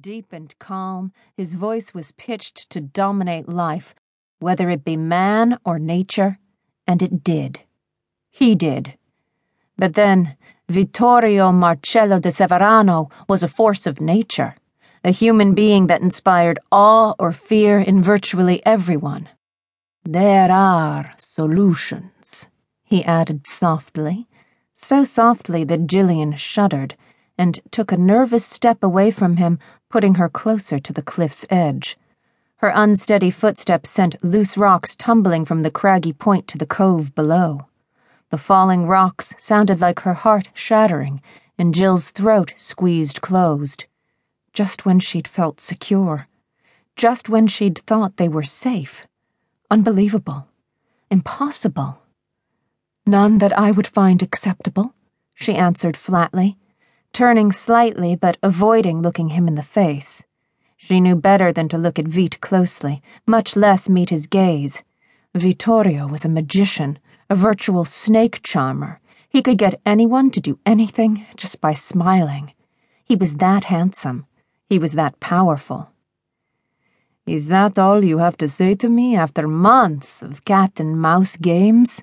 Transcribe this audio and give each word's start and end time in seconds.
Deep 0.00 0.32
and 0.32 0.58
calm, 0.58 1.12
his 1.36 1.52
voice 1.52 1.92
was 1.92 2.12
pitched 2.12 2.70
to 2.70 2.80
dominate 2.80 3.48
life, 3.48 3.94
whether 4.40 4.70
it 4.70 4.84
be 4.84 4.96
man 4.96 5.58
or 5.64 5.78
nature, 5.78 6.38
and 6.86 7.02
it 7.02 7.22
did. 7.22 7.60
He 8.30 8.54
did. 8.54 8.94
But 9.76 9.94
then, 9.94 10.36
Vittorio 10.68 11.52
Marcello 11.52 12.18
d'Severano 12.18 13.10
was 13.28 13.42
a 13.42 13.48
force 13.48 13.86
of 13.86 14.00
nature, 14.00 14.56
a 15.04 15.10
human 15.10 15.52
being 15.52 15.88
that 15.88 16.00
inspired 16.00 16.58
awe 16.72 17.14
or 17.18 17.30
fear 17.30 17.78
in 17.78 18.02
virtually 18.02 18.64
everyone. 18.64 19.28
There 20.04 20.50
are 20.50 21.12
solutions, 21.18 22.48
he 22.82 23.04
added 23.04 23.46
softly, 23.46 24.26
so 24.74 25.04
softly 25.04 25.64
that 25.64 25.86
Jillian 25.86 26.36
shuddered 26.36 26.96
and 27.38 27.60
took 27.70 27.92
a 27.92 27.96
nervous 27.96 28.44
step 28.44 28.82
away 28.82 29.10
from 29.10 29.36
him, 29.36 29.58
putting 29.92 30.14
her 30.14 30.28
closer 30.28 30.78
to 30.78 30.92
the 30.92 31.02
cliff's 31.02 31.44
edge. 31.50 31.98
Her 32.56 32.72
unsteady 32.74 33.30
footsteps 33.30 33.90
sent 33.90 34.24
loose 34.24 34.56
rocks 34.56 34.96
tumbling 34.96 35.44
from 35.44 35.62
the 35.62 35.70
craggy 35.70 36.14
point 36.14 36.48
to 36.48 36.56
the 36.56 36.66
cove 36.66 37.14
below. 37.14 37.66
The 38.30 38.38
falling 38.38 38.86
rocks 38.86 39.34
sounded 39.38 39.80
like 39.80 40.00
her 40.00 40.14
heart 40.14 40.48
shattering, 40.54 41.20
and 41.58 41.74
Jill's 41.74 42.10
throat 42.10 42.54
squeezed 42.56 43.20
closed. 43.20 43.84
Just 44.54 44.86
when 44.86 44.98
she'd 44.98 45.28
felt 45.28 45.60
secure. 45.60 46.26
Just 46.96 47.28
when 47.28 47.46
she'd 47.46 47.78
thought 47.80 48.16
they 48.16 48.28
were 48.28 48.42
safe. 48.42 49.06
Unbelievable. 49.70 50.48
Impossible. 51.10 51.98
None 53.04 53.36
that 53.38 53.58
I 53.58 53.70
would 53.70 53.86
find 53.86 54.22
acceptable, 54.22 54.94
she 55.34 55.54
answered 55.54 55.98
flatly, 55.98 56.56
turning 57.12 57.52
slightly 57.52 58.16
but 58.16 58.38
avoiding 58.42 59.02
looking 59.02 59.30
him 59.30 59.46
in 59.48 59.54
the 59.54 59.62
face. 59.62 60.22
She 60.76 61.00
knew 61.00 61.14
better 61.14 61.52
than 61.52 61.68
to 61.68 61.78
look 61.78 61.98
at 61.98 62.06
Vitt 62.06 62.40
closely, 62.40 63.02
much 63.26 63.54
less 63.54 63.88
meet 63.88 64.10
his 64.10 64.26
gaze. 64.26 64.82
Vittorio 65.34 66.06
was 66.08 66.24
a 66.24 66.28
magician, 66.28 66.98
a 67.30 67.36
virtual 67.36 67.84
snake 67.84 68.42
charmer. 68.42 69.00
He 69.28 69.42
could 69.42 69.58
get 69.58 69.80
anyone 69.86 70.30
to 70.32 70.40
do 70.40 70.58
anything 70.66 71.26
just 71.36 71.60
by 71.60 71.72
smiling. 71.72 72.52
He 73.04 73.16
was 73.16 73.36
that 73.36 73.64
handsome. 73.64 74.26
He 74.68 74.78
was 74.78 74.92
that 74.92 75.20
powerful. 75.20 75.90
Is 77.26 77.48
that 77.48 77.78
all 77.78 78.02
you 78.02 78.18
have 78.18 78.36
to 78.38 78.48
say 78.48 78.74
to 78.74 78.88
me 78.88 79.16
after 79.16 79.46
months 79.46 80.22
of 80.22 80.44
cat 80.44 80.80
and 80.80 81.00
mouse 81.00 81.36
games? 81.36 82.02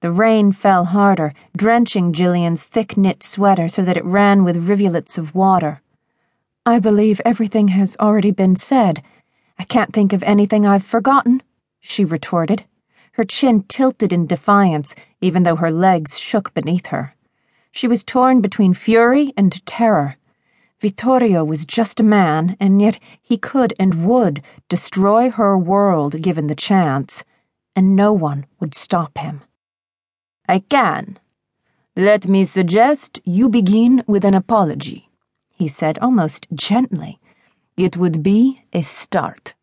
The 0.00 0.12
rain 0.12 0.52
fell 0.52 0.84
harder, 0.84 1.32
drenching 1.56 2.12
Jillian's 2.12 2.62
thick 2.62 2.96
knit 2.96 3.22
sweater 3.22 3.68
so 3.68 3.82
that 3.82 3.96
it 3.96 4.04
ran 4.04 4.44
with 4.44 4.68
rivulets 4.68 5.16
of 5.16 5.34
water. 5.34 5.80
I 6.66 6.80
believe 6.80 7.20
everything 7.24 7.68
has 7.68 7.96
already 7.98 8.30
been 8.30 8.56
said. 8.56 9.02
I 9.58 9.64
can't 9.64 9.94
think 9.94 10.12
of 10.12 10.22
anything 10.22 10.66
I've 10.66 10.84
forgotten, 10.84 11.42
she 11.80 12.04
retorted. 12.04 12.64
Her 13.12 13.24
chin 13.24 13.64
tilted 13.68 14.12
in 14.12 14.26
defiance, 14.26 14.94
even 15.22 15.44
though 15.44 15.56
her 15.56 15.70
legs 15.70 16.18
shook 16.18 16.52
beneath 16.52 16.86
her. 16.86 17.14
She 17.70 17.88
was 17.88 18.04
torn 18.04 18.42
between 18.42 18.74
fury 18.74 19.32
and 19.34 19.64
terror. 19.64 20.16
Vittorio 20.78 21.42
was 21.42 21.64
just 21.64 22.00
a 22.00 22.02
man, 22.02 22.54
and 22.60 22.82
yet 22.82 22.98
he 23.22 23.38
could 23.38 23.72
and 23.78 24.04
would 24.06 24.42
destroy 24.68 25.30
her 25.30 25.56
world 25.56 26.20
given 26.20 26.48
the 26.48 26.54
chance, 26.54 27.24
and 27.74 27.96
no 27.96 28.12
one 28.12 28.44
would 28.60 28.74
stop 28.74 29.16
him. 29.16 29.40
I 30.48 30.60
can. 30.60 31.18
Let 31.96 32.28
me 32.28 32.44
suggest 32.44 33.20
you 33.24 33.48
begin 33.48 34.04
with 34.06 34.24
an 34.24 34.34
apology, 34.34 35.08
he 35.50 35.66
said 35.66 35.98
almost 35.98 36.46
gently. 36.54 37.18
It 37.76 37.96
would 37.96 38.22
be 38.22 38.62
a 38.72 38.82
start. 38.82 39.54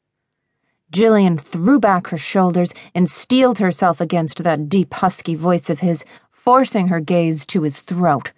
Jillian 0.91 1.39
threw 1.39 1.79
back 1.79 2.07
her 2.07 2.17
shoulders 2.17 2.73
and 2.93 3.09
steeled 3.09 3.59
herself 3.59 3.99
against 3.99 4.43
that 4.43 4.69
deep, 4.69 4.93
husky 4.93 5.35
voice 5.35 5.69
of 5.69 5.79
his, 5.79 6.05
forcing 6.31 6.87
her 6.89 6.99
gaze 6.99 7.45
to 7.47 7.63
his 7.63 7.81
throat. 7.81 8.31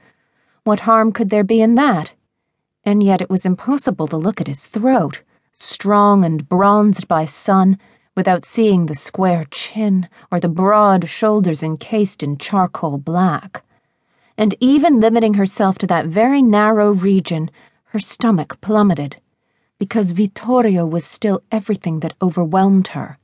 What 0.64 0.82
harm 0.82 1.12
could 1.12 1.30
there 1.30 1.44
be 1.44 1.62
in 1.62 1.76
that? 1.76 2.14
And 2.84 3.04
yet 3.04 3.22
it 3.22 3.30
was 3.30 3.46
impossible 3.46 4.08
to 4.08 4.18
look 4.18 4.40
at 4.40 4.48
his 4.48 4.68
throat, 4.68 5.22
strong 5.52 6.24
and 6.24 6.48
bronzed 6.48 7.08
by 7.08 7.26
sun 7.26 7.78
without 8.16 8.46
seeing 8.46 8.86
the 8.86 8.96
square 8.96 9.46
chin 9.52 10.08
or 10.32 10.40
the 10.40 10.48
broad 10.48 11.08
shoulders 11.10 11.62
encased 11.62 12.24
in 12.24 12.38
charcoal 12.38 12.98
black. 12.98 13.64
And 14.38 14.56
even 14.60 15.00
limiting 15.00 15.36
herself 15.36 15.78
to 15.80 15.88
that 15.88 16.08
very 16.08 16.42
narrow 16.42 16.92
region, 16.92 17.52
her 17.86 18.00
stomach 18.00 18.60
plummeted, 18.62 19.18
because 19.80 20.12
Vittorio 20.12 20.86
was 20.86 21.06
still 21.06 21.44
everything 21.52 22.00
that 22.00 22.14
overwhelmed 22.22 22.90
her. 22.90 23.18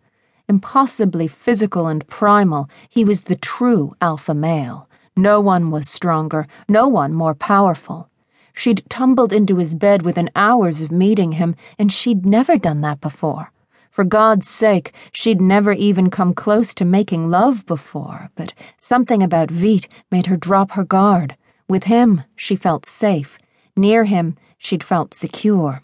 Impossibly 0.47 1.27
physical 1.27 1.87
and 1.87 2.07
primal, 2.07 2.69
he 2.89 3.05
was 3.05 3.23
the 3.23 3.35
true 3.35 3.95
alpha 4.01 4.33
male. 4.33 4.89
No 5.15 5.39
one 5.39 5.71
was 5.71 5.89
stronger, 5.89 6.47
no 6.67 6.87
one 6.87 7.13
more 7.13 7.35
powerful. 7.35 8.09
She'd 8.53 8.83
tumbled 8.89 9.31
into 9.31 9.57
his 9.57 9.75
bed 9.75 10.01
within 10.01 10.29
hours 10.35 10.81
of 10.81 10.91
meeting 10.91 11.33
him, 11.33 11.55
and 11.79 11.91
she'd 11.91 12.25
never 12.25 12.57
done 12.57 12.81
that 12.81 12.99
before. 12.99 13.51
For 13.91 14.05
God's 14.05 14.49
sake, 14.49 14.93
she'd 15.11 15.41
never 15.41 15.73
even 15.73 16.09
come 16.09 16.33
close 16.33 16.73
to 16.75 16.85
making 16.85 17.29
love 17.29 17.65
before, 17.65 18.31
but 18.35 18.53
something 18.77 19.21
about 19.21 19.49
Vitt 19.49 19.87
made 20.09 20.27
her 20.27 20.37
drop 20.37 20.71
her 20.71 20.85
guard. 20.85 21.35
With 21.67 21.83
him, 21.83 22.23
she 22.35 22.55
felt 22.55 22.85
safe. 22.85 23.37
Near 23.75 24.05
him, 24.05 24.37
she'd 24.57 24.83
felt 24.83 25.13
secure. 25.13 25.81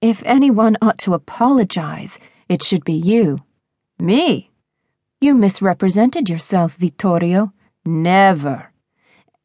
If 0.00 0.22
anyone 0.24 0.78
ought 0.80 0.98
to 1.00 1.14
apologize, 1.14 2.18
it 2.48 2.62
should 2.62 2.84
be 2.84 2.94
you. 2.94 3.42
Me? 3.98 4.50
You 5.20 5.34
misrepresented 5.34 6.30
yourself, 6.30 6.76
Vittorio. 6.76 7.52
Never. 7.84 8.70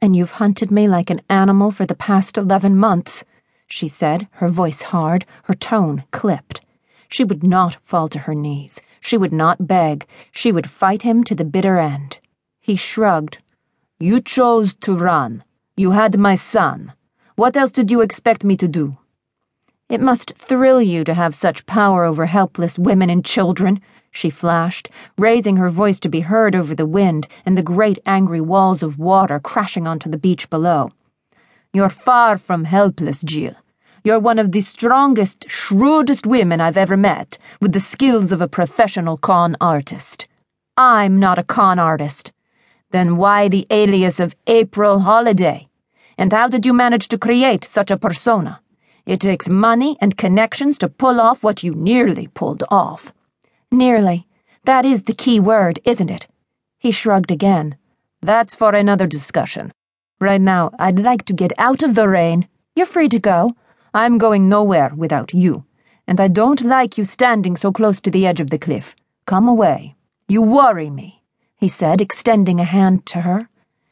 And 0.01 0.15
you've 0.15 0.31
hunted 0.31 0.71
me 0.71 0.87
like 0.87 1.09
an 1.09 1.21
animal 1.29 1.71
for 1.71 1.85
the 1.85 1.95
past 1.95 2.37
eleven 2.37 2.77
months, 2.77 3.23
she 3.67 3.87
said, 3.87 4.27
her 4.33 4.49
voice 4.49 4.83
hard, 4.83 5.25
her 5.45 5.53
tone 5.53 6.03
clipped. 6.11 6.61
She 7.13 7.23
would 7.23 7.43
not 7.43 7.77
fall 7.83 8.09
to 8.09 8.17
her 8.17 8.33
knees. 8.33 8.81
She 8.99 9.17
would 9.19 9.31
not 9.31 9.67
beg. 9.67 10.07
She 10.31 10.51
would 10.51 10.67
fight 10.67 11.03
him 11.03 11.23
to 11.25 11.35
the 11.35 11.45
bitter 11.45 11.77
end. 11.77 12.17
He 12.59 12.75
shrugged. 12.75 13.37
You 13.99 14.19
chose 14.19 14.73
to 14.77 14.95
run. 14.95 15.43
You 15.77 15.91
had 15.91 16.17
my 16.17 16.35
son. 16.35 16.91
What 17.35 17.55
else 17.55 17.71
did 17.71 17.91
you 17.91 18.01
expect 18.01 18.43
me 18.43 18.57
to 18.57 18.67
do? 18.67 18.97
It 19.89 20.01
must 20.01 20.33
thrill 20.39 20.81
you 20.81 21.03
to 21.03 21.13
have 21.13 21.35
such 21.35 21.67
power 21.67 22.03
over 22.03 22.25
helpless 22.25 22.79
women 22.79 23.11
and 23.11 23.23
children, 23.23 23.79
she 24.09 24.31
flashed, 24.31 24.89
raising 25.15 25.57
her 25.57 25.69
voice 25.69 25.99
to 25.99 26.09
be 26.09 26.21
heard 26.21 26.55
over 26.55 26.73
the 26.73 26.87
wind 26.87 27.27
and 27.45 27.55
the 27.55 27.69
great 27.75 27.99
angry 28.07 28.41
walls 28.41 28.81
of 28.81 28.97
water 28.97 29.39
crashing 29.39 29.85
onto 29.85 30.09
the 30.09 30.17
beach 30.17 30.49
below. 30.49 30.91
You're 31.73 31.89
far 31.89 32.39
from 32.39 32.63
helpless, 32.63 33.21
Jill. 33.21 33.53
You're 34.05 34.19
one 34.19 34.37
of 34.37 34.51
the 34.51 34.59
strongest, 34.59 35.49
shrewdest 35.49 36.25
women 36.25 36.59
I've 36.59 36.75
ever 36.75 36.97
met, 36.97 37.37
with 37.61 37.71
the 37.71 37.79
skills 37.79 38.33
of 38.33 38.41
a 38.41 38.49
professional 38.49 39.15
con 39.15 39.55
artist. 39.61 40.27
I'm 40.75 41.19
not 41.19 41.39
a 41.39 41.43
con 41.43 41.79
artist. 41.79 42.33
Then 42.91 43.15
why 43.15 43.47
the 43.47 43.65
alias 43.69 44.19
of 44.19 44.35
April 44.45 44.99
Holiday? 44.99 45.69
And 46.17 46.33
how 46.33 46.49
did 46.49 46.65
you 46.65 46.73
manage 46.73 47.07
to 47.07 47.17
create 47.17 47.63
such 47.63 47.89
a 47.89 47.97
persona? 47.97 48.59
It 49.05 49.21
takes 49.21 49.47
money 49.47 49.97
and 50.01 50.17
connections 50.17 50.77
to 50.79 50.89
pull 50.89 51.21
off 51.21 51.41
what 51.41 51.63
you 51.63 51.73
nearly 51.73 52.27
pulled 52.27 52.63
off. 52.69 53.13
Nearly. 53.71 54.27
That 54.65 54.83
is 54.83 55.03
the 55.03 55.13
key 55.13 55.39
word, 55.39 55.79
isn't 55.85 56.11
it? 56.11 56.27
He 56.77 56.91
shrugged 56.91 57.31
again. 57.31 57.77
That's 58.21 58.53
for 58.53 58.75
another 58.75 59.07
discussion. 59.07 59.71
Right 60.19 60.41
now, 60.41 60.71
I'd 60.77 60.99
like 60.99 61.23
to 61.25 61.33
get 61.33 61.53
out 61.57 61.83
of 61.83 61.95
the 61.95 62.09
rain. 62.09 62.49
You're 62.75 62.85
free 62.85 63.07
to 63.07 63.19
go. 63.19 63.55
I'm 63.95 64.17
going 64.17 64.49
nowhere 64.49 64.91
without 64.95 65.35
you, 65.35 65.65
and 66.07 66.19
I 66.19 66.27
don't 66.27 66.61
like 66.61 66.97
you 66.97 67.05
standing 67.05 67.55
so 67.55 67.71
close 67.71 68.01
to 68.01 68.09
the 68.09 68.25
edge 68.25 68.39
of 68.39 68.49
the 68.49 68.57
cliff. 68.57 68.95
Come 69.27 69.47
away. 69.47 69.95
You 70.27 70.41
worry 70.41 70.89
me, 70.89 71.21
he 71.57 71.67
said, 71.67 72.01
extending 72.01 72.59
a 72.59 72.63
hand 72.63 73.05
to 73.07 73.21
her. 73.21 73.49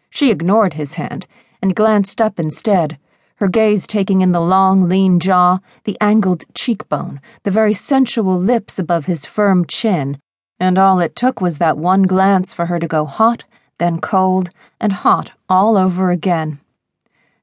She 0.10 0.32
ignored 0.32 0.74
his 0.74 0.96
hand 0.96 1.28
and 1.62 1.76
glanced 1.76 2.20
up 2.20 2.40
instead, 2.40 2.98
her 3.36 3.48
gaze 3.48 3.86
taking 3.86 4.22
in 4.22 4.32
the 4.32 4.42
long, 4.42 4.90
lean 4.90 5.20
jaw, 5.20 5.60
the 5.84 5.98
angled 6.02 6.46
cheekbone, 6.56 7.22
the 7.44 7.52
very 7.52 7.74
sensual 7.74 8.40
lips 8.40 8.80
above 8.80 9.06
his 9.06 9.24
firm 9.24 9.66
chin, 9.66 10.20
and 10.60 10.80
all 10.80 11.00
it 11.00 11.16
took 11.16 11.42
was 11.42 11.60
that 11.60 11.78
one 11.78 12.04
glance 12.04 12.54
for 12.54 12.66
her 12.66 12.80
to 12.80 12.88
go 12.88 13.06
hot, 13.06 13.44
then 13.78 14.02
cold, 14.02 14.50
and 14.80 14.94
hot 14.94 15.32
all 15.48 15.78
over 15.78 16.10
again. 16.10 16.60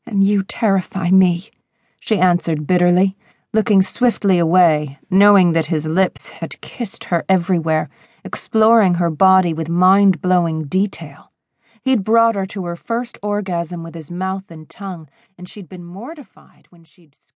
And 0.04 0.24
you 0.24 0.42
terrify 0.42 1.10
me 1.10 1.50
she 1.98 2.18
answered 2.18 2.66
bitterly, 2.66 3.16
looking 3.52 3.82
swiftly 3.82 4.38
away, 4.38 4.98
knowing 5.10 5.52
that 5.52 5.66
his 5.66 5.86
lips 5.86 6.28
had 6.28 6.60
kissed 6.60 7.04
her 7.04 7.24
everywhere, 7.28 7.88
exploring 8.24 8.94
her 8.94 9.10
body 9.10 9.52
with 9.52 9.68
mind 9.68 10.20
blowing 10.20 10.64
detail. 10.64 11.32
He'd 11.84 12.04
brought 12.04 12.34
her 12.34 12.46
to 12.46 12.66
her 12.66 12.76
first 12.76 13.18
orgasm 13.22 13.82
with 13.82 13.94
his 13.94 14.10
mouth 14.10 14.50
and 14.50 14.68
tongue, 14.68 15.08
and 15.38 15.48
she'd 15.48 15.68
been 15.68 15.84
mortified 15.84 16.66
when 16.70 16.84
she'd 16.84 17.14
screamed. 17.14 17.34